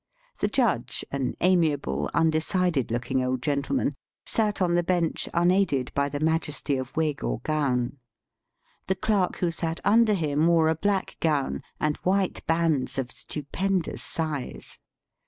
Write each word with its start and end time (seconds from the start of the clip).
The 0.39 0.47
judge, 0.47 1.05
an 1.11 1.35
amiable, 1.41 2.09
un 2.15 2.31
decided 2.31 2.89
looking 2.89 3.23
old 3.23 3.43
gentleman, 3.43 3.93
sat 4.25 4.59
on 4.59 4.73
the 4.73 4.81
bench, 4.81 5.29
unaided 5.31 5.93
by 5.93 6.09
the 6.09 6.19
majesty 6.19 6.75
of 6.75 6.97
wig 6.97 7.23
or 7.23 7.39
gown. 7.41 7.99
The 8.87 8.95
clerk 8.95 9.35
who 9.35 9.51
sat 9.51 9.79
imder 9.85 10.15
him 10.15 10.47
wore 10.47 10.69
a 10.69 10.75
black 10.75 11.17
gown 11.19 11.61
and 11.79 11.97
white 11.97 12.43
bands 12.47 12.97
of 12.97 13.11
stupendous 13.11 14.01
size. 14.01 14.79